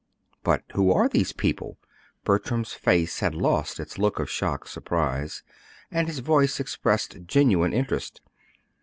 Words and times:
"But 0.43 0.63
who 0.73 0.91
are 0.91 1.07
these 1.07 1.31
people?" 1.31 1.77
Bertram's 2.23 2.73
face 2.73 3.19
had 3.19 3.35
lost 3.35 3.79
its 3.79 3.99
look 3.99 4.17
of 4.17 4.31
shocked 4.31 4.69
surprise, 4.69 5.43
and 5.91 6.07
his 6.07 6.17
voice 6.25 6.59
expressed 6.59 7.19
genuine 7.27 7.71
interest. 7.71 8.19